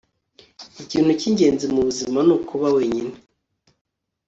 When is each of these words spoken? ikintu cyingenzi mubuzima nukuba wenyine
ikintu 0.83 1.11
cyingenzi 1.19 1.65
mubuzima 1.73 2.19
nukuba 2.27 2.67
wenyine 2.75 3.15